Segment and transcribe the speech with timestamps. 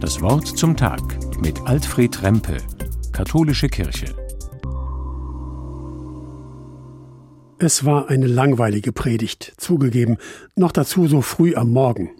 [0.00, 1.00] Das Wort zum Tag
[1.40, 2.58] mit Alfred Rempe,
[3.12, 4.14] Katholische Kirche.
[7.58, 10.18] Es war eine langweilige Predigt, zugegeben,
[10.54, 12.10] noch dazu so früh am Morgen.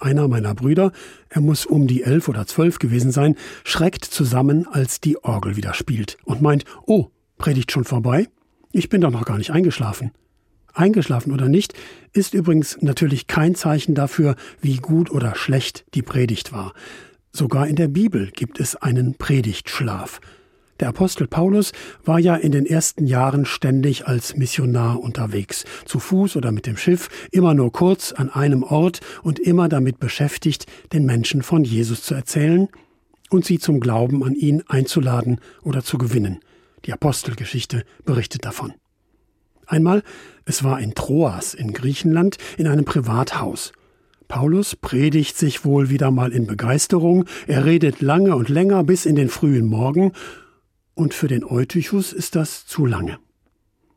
[0.00, 0.90] Einer meiner Brüder,
[1.28, 5.74] er muss um die elf oder zwölf gewesen sein, schreckt zusammen, als die Orgel wieder
[5.74, 8.26] spielt und meint, oh, Predigt schon vorbei?
[8.72, 10.10] Ich bin doch noch gar nicht eingeschlafen.
[10.74, 11.74] Eingeschlafen oder nicht,
[12.12, 16.74] ist übrigens natürlich kein Zeichen dafür, wie gut oder schlecht die Predigt war.
[17.32, 20.20] Sogar in der Bibel gibt es einen Predigtschlaf.
[20.80, 21.72] Der Apostel Paulus
[22.04, 26.76] war ja in den ersten Jahren ständig als Missionar unterwegs, zu Fuß oder mit dem
[26.76, 32.02] Schiff, immer nur kurz an einem Ort und immer damit beschäftigt, den Menschen von Jesus
[32.02, 32.68] zu erzählen
[33.28, 36.40] und sie zum Glauben an ihn einzuladen oder zu gewinnen.
[36.86, 38.72] Die Apostelgeschichte berichtet davon.
[39.66, 40.02] Einmal,
[40.46, 43.72] es war in Troas in Griechenland in einem Privathaus.
[44.30, 49.16] Paulus predigt sich wohl wieder mal in Begeisterung, er redet lange und länger bis in
[49.16, 50.12] den frühen Morgen,
[50.94, 53.18] und für den Eutychus ist das zu lange.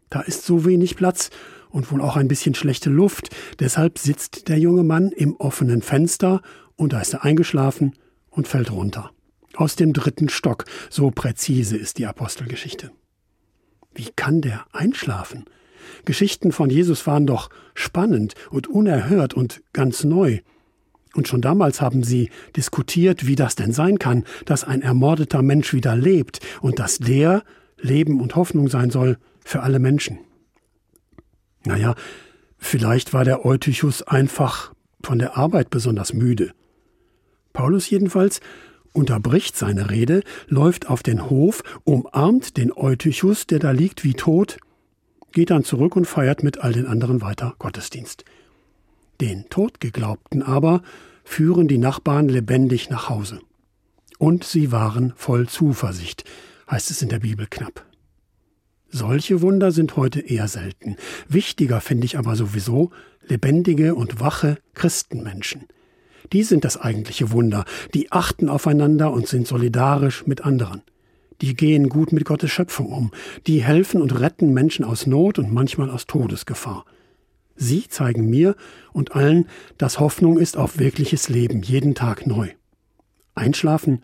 [0.10, 1.30] Da ist so wenig Platz
[1.70, 6.42] und wohl auch ein bisschen schlechte Luft, deshalb sitzt der junge Mann im offenen Fenster
[6.78, 7.94] und da ist er eingeschlafen
[8.32, 9.12] und fällt runter.
[9.54, 12.90] Aus dem dritten Stock, so präzise ist die Apostelgeschichte.
[13.94, 15.46] Wie kann der einschlafen?
[16.06, 20.40] Geschichten von Jesus waren doch spannend und unerhört und ganz neu.
[21.16, 25.74] Und schon damals haben sie diskutiert, wie das denn sein kann, dass ein ermordeter Mensch
[25.74, 27.44] wieder lebt und dass der
[27.80, 30.20] Leben und Hoffnung sein soll für alle Menschen.
[31.66, 31.96] Naja,
[32.58, 34.74] vielleicht war der Eutychus einfach
[35.04, 36.52] von der Arbeit besonders müde.
[37.52, 38.40] Paulus jedenfalls
[38.94, 44.58] unterbricht seine Rede, läuft auf den Hof, umarmt den Eutychus, der da liegt wie tot,
[45.34, 48.24] geht dann zurück und feiert mit all den anderen weiter Gottesdienst.
[49.20, 50.82] Den Todgeglaubten aber
[51.24, 53.42] führen die Nachbarn lebendig nach Hause.
[54.20, 56.24] Und sie waren voll Zuversicht,
[56.70, 57.86] heißt es in der Bibel knapp.
[58.90, 60.98] Solche Wunder sind heute eher selten.
[61.28, 62.92] Wichtiger finde ich aber sowieso
[63.28, 65.66] lebendige und wache Christenmenschen.
[66.32, 70.84] Die sind das eigentliche Wunder, die achten aufeinander und sind solidarisch mit anderen
[71.42, 73.12] die gehen gut mit Gottes Schöpfung um,
[73.48, 76.86] die helfen und retten Menschen aus Not und manchmal aus Todesgefahr.
[77.56, 78.56] Sie zeigen mir
[78.94, 82.50] und allen, dass Hoffnung ist auf wirkliches Leben, jeden Tag neu.
[83.36, 84.04] Einschlafen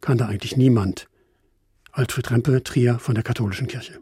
[0.00, 1.08] kann da eigentlich niemand.
[1.92, 4.00] Alfred Rempe, Trier von der Katholischen Kirche.